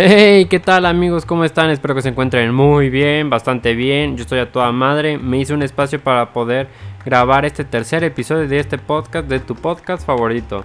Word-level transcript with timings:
Hey, 0.00 0.44
¿qué 0.44 0.60
tal 0.60 0.86
amigos? 0.86 1.26
¿Cómo 1.26 1.42
están? 1.42 1.70
Espero 1.70 1.92
que 1.92 2.02
se 2.02 2.10
encuentren 2.10 2.54
muy 2.54 2.88
bien, 2.88 3.30
bastante 3.30 3.74
bien. 3.74 4.16
Yo 4.16 4.22
estoy 4.22 4.38
a 4.38 4.52
toda 4.52 4.70
madre. 4.70 5.18
Me 5.18 5.38
hice 5.38 5.54
un 5.54 5.62
espacio 5.64 5.98
para 6.00 6.32
poder 6.32 6.68
grabar 7.04 7.44
este 7.44 7.64
tercer 7.64 8.04
episodio 8.04 8.46
de 8.46 8.60
este 8.60 8.78
podcast, 8.78 9.26
de 9.26 9.40
tu 9.40 9.56
podcast 9.56 10.06
favorito. 10.06 10.64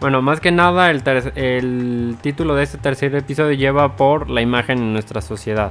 Bueno, 0.00 0.20
más 0.20 0.40
que 0.40 0.50
nada 0.50 0.90
el, 0.90 1.00
el 1.36 2.16
título 2.22 2.56
de 2.56 2.64
este 2.64 2.78
tercer 2.78 3.14
episodio 3.14 3.52
lleva 3.52 3.94
por 3.94 4.28
la 4.28 4.42
imagen 4.42 4.78
en 4.78 4.92
nuestra 4.92 5.20
sociedad. 5.20 5.70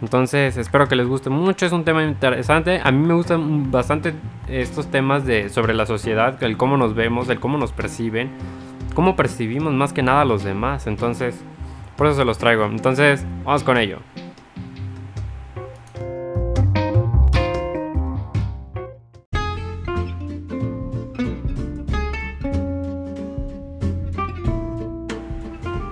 Entonces 0.00 0.56
espero 0.56 0.88
que 0.88 0.96
les 0.96 1.06
guste 1.06 1.30
mucho, 1.30 1.66
es 1.66 1.72
un 1.72 1.84
tema 1.84 2.04
interesante. 2.04 2.80
A 2.82 2.90
mí 2.90 3.06
me 3.06 3.14
gustan 3.14 3.70
bastante 3.70 4.14
estos 4.48 4.90
temas 4.90 5.24
de, 5.24 5.48
sobre 5.48 5.74
la 5.74 5.86
sociedad, 5.86 6.42
el 6.42 6.56
cómo 6.56 6.76
nos 6.76 6.94
vemos, 6.94 7.28
el 7.28 7.40
cómo 7.40 7.58
nos 7.58 7.72
perciben, 7.72 8.30
cómo 8.94 9.16
percibimos 9.16 9.72
más 9.72 9.92
que 9.92 10.02
nada 10.02 10.22
a 10.22 10.24
los 10.24 10.42
demás. 10.42 10.86
Entonces 10.86 11.42
por 11.96 12.06
eso 12.06 12.16
se 12.16 12.24
los 12.24 12.38
traigo. 12.38 12.64
Entonces, 12.64 13.24
vamos 13.44 13.62
con 13.62 13.76
ello. 13.76 13.98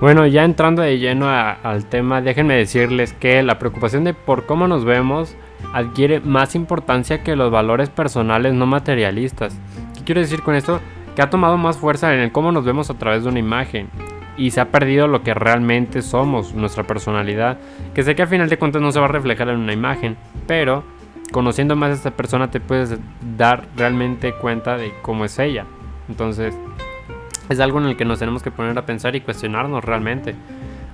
Bueno, 0.00 0.26
ya 0.26 0.44
entrando 0.44 0.80
de 0.80 0.98
lleno 0.98 1.28
al 1.28 1.84
tema, 1.84 2.22
déjenme 2.22 2.54
decirles 2.54 3.12
que 3.12 3.42
la 3.42 3.58
preocupación 3.58 4.02
de 4.02 4.14
por 4.14 4.46
cómo 4.46 4.66
nos 4.66 4.86
vemos 4.86 5.36
adquiere 5.74 6.20
más 6.20 6.54
importancia 6.54 7.22
que 7.22 7.36
los 7.36 7.50
valores 7.50 7.90
personales 7.90 8.54
no 8.54 8.64
materialistas. 8.64 9.60
¿Qué 9.94 10.04
quiero 10.04 10.22
decir 10.22 10.40
con 10.40 10.54
esto? 10.54 10.80
Que 11.14 11.20
ha 11.20 11.28
tomado 11.28 11.58
más 11.58 11.76
fuerza 11.76 12.14
en 12.14 12.20
el 12.20 12.32
cómo 12.32 12.50
nos 12.50 12.64
vemos 12.64 12.88
a 12.88 12.94
través 12.94 13.24
de 13.24 13.28
una 13.28 13.40
imagen 13.40 13.90
y 14.38 14.52
se 14.52 14.62
ha 14.62 14.70
perdido 14.70 15.06
lo 15.06 15.22
que 15.22 15.34
realmente 15.34 16.00
somos, 16.00 16.54
nuestra 16.54 16.84
personalidad, 16.84 17.58
que 17.92 18.02
sé 18.02 18.14
que 18.14 18.22
al 18.22 18.28
final 18.28 18.48
de 18.48 18.56
cuentas 18.56 18.80
no 18.80 18.92
se 18.92 19.00
va 19.00 19.04
a 19.04 19.08
reflejar 19.08 19.50
en 19.50 19.58
una 19.58 19.74
imagen, 19.74 20.16
pero 20.46 20.82
conociendo 21.30 21.76
más 21.76 21.90
a 21.90 21.94
esta 21.94 22.10
persona 22.12 22.50
te 22.50 22.58
puedes 22.58 22.98
dar 23.36 23.66
realmente 23.76 24.32
cuenta 24.32 24.78
de 24.78 24.94
cómo 25.02 25.26
es 25.26 25.38
ella. 25.38 25.66
Entonces, 26.08 26.56
es 27.50 27.60
algo 27.60 27.78
en 27.80 27.86
el 27.86 27.96
que 27.96 28.04
nos 28.04 28.20
tenemos 28.20 28.42
que 28.42 28.50
poner 28.50 28.78
a 28.78 28.86
pensar 28.86 29.14
y 29.16 29.20
cuestionarnos 29.20 29.84
realmente. 29.84 30.34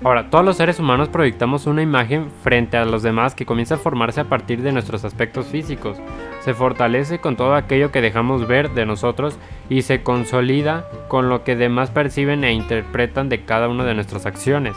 Ahora, 0.02 0.28
todos 0.30 0.44
los 0.44 0.56
seres 0.56 0.78
humanos 0.78 1.08
proyectamos 1.08 1.66
una 1.66 1.82
imagen 1.82 2.30
frente 2.42 2.76
a 2.76 2.84
los 2.84 3.02
demás 3.02 3.34
que 3.34 3.46
comienza 3.46 3.76
a 3.76 3.78
formarse 3.78 4.20
a 4.20 4.24
partir 4.24 4.62
de 4.62 4.72
nuestros 4.72 5.04
aspectos 5.04 5.46
físicos. 5.46 5.98
Se 6.40 6.54
fortalece 6.54 7.18
con 7.18 7.36
todo 7.36 7.54
aquello 7.54 7.92
que 7.92 8.00
dejamos 8.00 8.46
ver 8.46 8.70
de 8.70 8.86
nosotros 8.86 9.38
y 9.68 9.82
se 9.82 10.02
consolida 10.02 10.86
con 11.08 11.28
lo 11.28 11.44
que 11.44 11.56
demás 11.56 11.90
perciben 11.90 12.44
e 12.44 12.52
interpretan 12.52 13.28
de 13.28 13.44
cada 13.44 13.68
una 13.68 13.84
de 13.84 13.94
nuestras 13.94 14.27
acciones. 14.27 14.77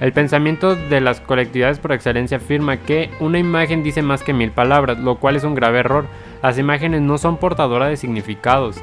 El 0.00 0.12
pensamiento 0.12 0.76
de 0.76 1.00
las 1.00 1.20
colectividades 1.20 1.80
por 1.80 1.92
excelencia 1.92 2.36
afirma 2.36 2.76
que 2.76 3.10
una 3.18 3.40
imagen 3.40 3.82
dice 3.82 4.02
más 4.02 4.22
que 4.22 4.32
mil 4.32 4.52
palabras, 4.52 4.98
lo 4.98 5.16
cual 5.16 5.34
es 5.34 5.42
un 5.42 5.56
grave 5.56 5.80
error. 5.80 6.06
Las 6.40 6.58
imágenes 6.58 7.02
no 7.02 7.18
son 7.18 7.38
portadoras 7.38 7.88
de 7.88 7.96
significados. 7.96 8.80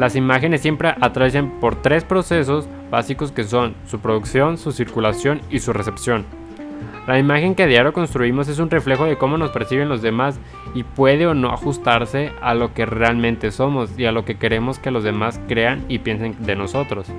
Las 0.00 0.16
imágenes 0.16 0.62
siempre 0.62 0.94
atraviesan 0.98 1.60
por 1.60 1.82
tres 1.82 2.04
procesos 2.04 2.66
básicos 2.90 3.32
que 3.32 3.44
son 3.44 3.74
su 3.86 4.00
producción, 4.00 4.56
su 4.56 4.72
circulación 4.72 5.42
y 5.50 5.58
su 5.58 5.74
recepción. 5.74 6.24
La 7.06 7.18
imagen 7.18 7.54
que 7.54 7.64
a 7.64 7.66
diario 7.66 7.92
construimos 7.92 8.48
es 8.48 8.60
un 8.60 8.70
reflejo 8.70 9.04
de 9.04 9.18
cómo 9.18 9.36
nos 9.36 9.50
perciben 9.50 9.90
los 9.90 10.00
demás 10.00 10.40
y 10.74 10.84
puede 10.84 11.26
o 11.26 11.34
no 11.34 11.52
ajustarse 11.52 12.32
a 12.40 12.54
lo 12.54 12.72
que 12.72 12.86
realmente 12.86 13.50
somos 13.50 13.90
y 13.98 14.06
a 14.06 14.12
lo 14.12 14.24
que 14.24 14.38
queremos 14.38 14.78
que 14.78 14.90
los 14.90 15.04
demás 15.04 15.38
crean 15.48 15.84
y 15.86 15.98
piensen 15.98 16.34
de 16.46 16.56
nosotros. 16.56 17.12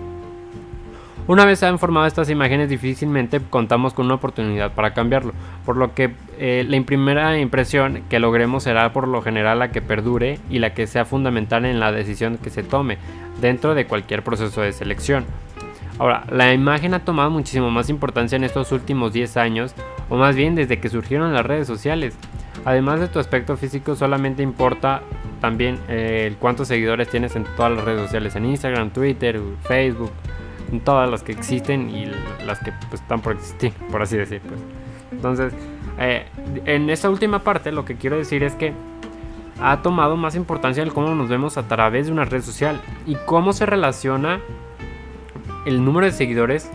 Una 1.31 1.45
vez 1.45 1.59
se 1.59 1.65
han 1.65 1.79
formado 1.79 2.05
estas 2.07 2.29
imágenes 2.29 2.67
difícilmente 2.67 3.39
contamos 3.39 3.93
con 3.93 4.07
una 4.07 4.15
oportunidad 4.15 4.73
para 4.73 4.93
cambiarlo, 4.93 5.31
por 5.65 5.77
lo 5.77 5.95
que 5.95 6.13
eh, 6.37 6.65
la 6.67 6.81
primera 6.83 7.39
impresión 7.39 8.03
que 8.09 8.19
logremos 8.19 8.63
será 8.63 8.91
por 8.91 9.07
lo 9.07 9.21
general 9.21 9.59
la 9.59 9.71
que 9.71 9.81
perdure 9.81 10.39
y 10.49 10.59
la 10.59 10.73
que 10.73 10.87
sea 10.87 11.05
fundamental 11.05 11.63
en 11.63 11.79
la 11.79 11.93
decisión 11.93 12.37
que 12.37 12.49
se 12.49 12.63
tome 12.63 12.97
dentro 13.39 13.75
de 13.75 13.85
cualquier 13.85 14.25
proceso 14.25 14.59
de 14.59 14.73
selección. 14.73 15.23
Ahora, 15.99 16.25
la 16.29 16.53
imagen 16.53 16.93
ha 16.95 17.05
tomado 17.05 17.29
muchísimo 17.29 17.71
más 17.71 17.89
importancia 17.89 18.35
en 18.35 18.43
estos 18.43 18.73
últimos 18.73 19.13
10 19.13 19.37
años, 19.37 19.73
o 20.09 20.17
más 20.17 20.35
bien 20.35 20.55
desde 20.55 20.81
que 20.81 20.89
surgieron 20.89 21.33
las 21.33 21.45
redes 21.45 21.65
sociales. 21.65 22.13
Además 22.65 22.99
de 22.99 23.07
tu 23.07 23.19
aspecto 23.19 23.55
físico, 23.55 23.95
solamente 23.95 24.43
importa 24.43 25.01
también 25.39 25.79
eh, 25.87 26.35
cuántos 26.39 26.67
seguidores 26.67 27.07
tienes 27.07 27.37
en 27.37 27.45
todas 27.55 27.71
las 27.71 27.85
redes 27.85 28.01
sociales, 28.01 28.35
en 28.35 28.47
Instagram, 28.47 28.89
Twitter, 28.89 29.39
Facebook, 29.63 30.11
todas 30.79 31.09
las 31.09 31.23
que 31.23 31.33
existen 31.33 31.89
y 31.89 32.05
las 32.45 32.59
que 32.59 32.71
pues, 32.89 33.01
están 33.01 33.21
por 33.21 33.33
existir, 33.33 33.73
por 33.91 34.01
así 34.01 34.17
decir. 34.17 34.41
Pues. 34.41 34.59
Entonces, 35.11 35.53
eh, 35.99 36.25
en 36.65 36.89
esta 36.89 37.09
última 37.09 37.39
parte 37.39 37.71
lo 37.71 37.85
que 37.85 37.95
quiero 37.95 38.17
decir 38.17 38.43
es 38.43 38.55
que 38.55 38.73
ha 39.61 39.81
tomado 39.81 40.17
más 40.17 40.35
importancia 40.35 40.81
el 40.81 40.93
cómo 40.93 41.13
nos 41.13 41.29
vemos 41.29 41.57
a 41.57 41.67
través 41.67 42.07
de 42.07 42.11
una 42.11 42.25
red 42.25 42.41
social 42.41 42.81
y 43.05 43.15
cómo 43.25 43.53
se 43.53 43.65
relaciona 43.65 44.39
el 45.65 45.85
número 45.85 46.07
de 46.07 46.11
seguidores 46.13 46.71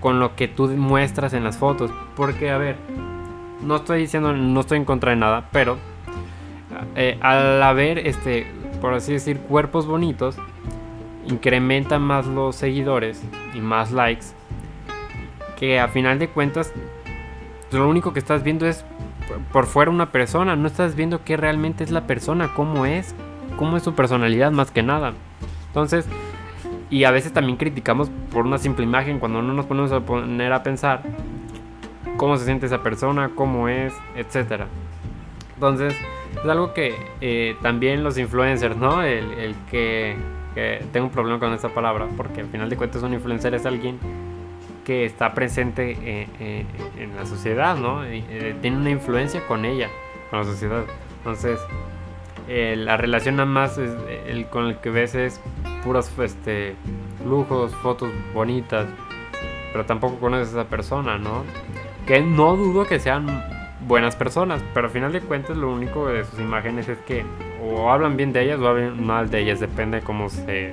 con 0.00 0.20
lo 0.20 0.36
que 0.36 0.46
tú 0.48 0.68
muestras 0.68 1.32
en 1.32 1.42
las 1.42 1.56
fotos. 1.56 1.90
Porque, 2.14 2.50
a 2.50 2.58
ver, 2.58 2.76
no 3.62 3.76
estoy 3.76 4.00
diciendo, 4.00 4.32
no 4.32 4.60
estoy 4.60 4.78
en 4.78 4.84
contra 4.84 5.10
de 5.10 5.16
nada, 5.16 5.48
pero 5.50 5.78
eh, 6.94 7.18
al 7.20 7.62
haber, 7.62 7.98
este, 7.98 8.46
por 8.80 8.94
así 8.94 9.14
decir, 9.14 9.40
cuerpos 9.40 9.86
bonitos, 9.86 10.36
incrementan 11.26 12.02
más 12.02 12.26
los 12.26 12.56
seguidores 12.56 13.22
y 13.54 13.60
más 13.60 13.92
likes. 13.92 14.26
Que 15.56 15.80
a 15.80 15.88
final 15.88 16.18
de 16.18 16.28
cuentas, 16.28 16.72
lo 17.70 17.88
único 17.88 18.12
que 18.12 18.18
estás 18.18 18.42
viendo 18.42 18.66
es 18.66 18.84
por 19.52 19.66
fuera 19.66 19.90
una 19.90 20.12
persona, 20.12 20.56
no 20.56 20.66
estás 20.66 20.96
viendo 20.96 21.24
qué 21.24 21.36
realmente 21.36 21.84
es 21.84 21.90
la 21.90 22.06
persona, 22.06 22.52
cómo 22.54 22.86
es, 22.86 23.14
cómo 23.56 23.76
es 23.76 23.82
su 23.82 23.94
personalidad 23.94 24.52
más 24.52 24.70
que 24.70 24.82
nada. 24.82 25.14
Entonces, 25.68 26.06
y 26.90 27.04
a 27.04 27.10
veces 27.10 27.32
también 27.32 27.56
criticamos 27.56 28.10
por 28.30 28.46
una 28.46 28.58
simple 28.58 28.84
imagen 28.84 29.18
cuando 29.18 29.42
no 29.42 29.52
nos 29.54 29.66
ponemos 29.66 29.92
a 29.92 30.00
poner 30.00 30.52
a 30.52 30.62
pensar 30.62 31.02
cómo 32.16 32.36
se 32.36 32.44
siente 32.44 32.66
esa 32.66 32.82
persona, 32.82 33.30
cómo 33.34 33.68
es, 33.68 33.92
etc. 34.16 34.64
Entonces, 35.54 35.94
es 36.42 36.48
algo 36.48 36.74
que 36.74 36.94
eh, 37.20 37.56
también 37.62 38.04
los 38.04 38.18
influencers, 38.18 38.76
¿no? 38.76 39.02
El, 39.02 39.54
que, 39.70 40.16
tengo 40.92 41.06
un 41.06 41.12
problema 41.12 41.38
con 41.38 41.52
esta 41.52 41.68
palabra, 41.68 42.08
porque 42.16 42.40
al 42.40 42.48
final 42.48 42.68
de 42.68 42.76
cuentas 42.76 43.02
un 43.02 43.12
influencer 43.12 43.54
es 43.54 43.66
alguien 43.66 43.98
que 44.84 45.04
está 45.04 45.34
presente 45.34 45.92
eh, 45.92 46.28
eh, 46.40 46.66
en 46.98 47.16
la 47.16 47.26
sociedad, 47.26 47.76
¿no? 47.76 48.02
tiene 48.60 48.76
una 48.76 48.90
influencia 48.90 49.46
con 49.46 49.64
ella, 49.64 49.88
con 50.30 50.40
la 50.40 50.44
sociedad. 50.44 50.84
Entonces, 51.18 51.58
la 52.46 52.96
relación 52.96 53.36
nada 53.36 53.48
más 53.48 53.78
el, 53.78 54.46
con 54.50 54.66
el 54.66 54.76
que 54.76 54.90
ves 54.90 55.14
es 55.14 55.40
puros 55.82 56.10
este, 56.18 56.76
lujos, 57.26 57.74
fotos 57.76 58.10
bonitas, 58.34 58.86
pero 59.72 59.86
tampoco 59.86 60.18
conoces 60.18 60.54
a 60.54 60.60
esa 60.60 60.70
persona, 60.70 61.18
¿no? 61.18 61.44
Que 62.06 62.20
no 62.20 62.54
dudo 62.56 62.86
que 62.86 63.00
sean 63.00 63.53
buenas 63.86 64.16
personas, 64.16 64.62
pero 64.72 64.86
al 64.86 64.92
final 64.92 65.12
de 65.12 65.20
cuentas 65.20 65.56
lo 65.56 65.72
único 65.72 66.06
de 66.08 66.24
sus 66.24 66.38
imágenes 66.40 66.88
es 66.88 66.98
que 66.98 67.24
o 67.62 67.90
hablan 67.90 68.16
bien 68.16 68.32
de 68.32 68.42
ellas 68.42 68.60
o 68.60 68.68
hablan 68.68 69.04
mal 69.04 69.30
de 69.30 69.40
ellas, 69.40 69.60
depende 69.60 70.00
de 70.00 70.04
cómo 70.04 70.28
se, 70.28 70.72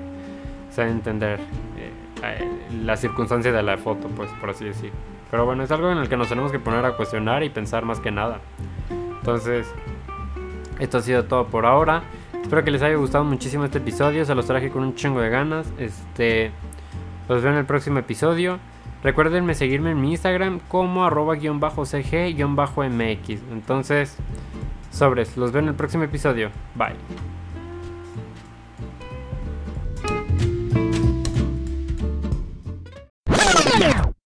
se 0.69 0.81
entender 0.83 1.39
eh, 1.77 2.47
la 2.83 2.97
circunstancia 2.97 3.51
de 3.51 3.63
la 3.63 3.77
foto, 3.77 4.07
pues 4.09 4.29
por 4.39 4.51
así 4.51 4.65
decir. 4.65 4.91
Pero 5.29 5.45
bueno, 5.45 5.63
es 5.63 5.71
algo 5.71 5.91
en 5.91 5.97
el 5.97 6.09
que 6.09 6.17
nos 6.17 6.29
tenemos 6.29 6.51
que 6.51 6.59
poner 6.59 6.85
a 6.85 6.95
cuestionar 6.95 7.43
y 7.43 7.49
pensar 7.49 7.85
más 7.85 7.99
que 7.99 8.11
nada. 8.11 8.39
Entonces, 8.89 9.67
esto 10.79 10.97
ha 10.97 11.01
sido 11.01 11.25
todo 11.25 11.47
por 11.47 11.65
ahora. 11.65 12.03
Espero 12.41 12.63
que 12.63 12.71
les 12.71 12.81
haya 12.81 12.95
gustado 12.95 13.23
muchísimo 13.23 13.63
este 13.63 13.77
episodio. 13.77 14.25
Se 14.25 14.35
los 14.35 14.45
traje 14.45 14.69
con 14.69 14.83
un 14.83 14.95
chingo 14.95 15.21
de 15.21 15.29
ganas. 15.29 15.71
Este. 15.77 16.51
Los 17.29 17.41
veo 17.41 17.51
en 17.51 17.59
el 17.59 17.65
próximo 17.65 17.99
episodio. 17.99 18.59
Recuerdenme 19.03 19.55
seguirme 19.55 19.91
en 19.91 20.01
mi 20.01 20.11
Instagram 20.11 20.59
como 20.67 21.05
arroba 21.05 21.35
cg 21.35 22.35
mx. 22.89 23.29
Entonces, 23.51 24.17
sobres. 24.91 25.37
Los 25.37 25.51
veo 25.51 25.61
en 25.61 25.69
el 25.69 25.75
próximo 25.75 26.03
episodio. 26.03 26.49
Bye. 26.75 27.30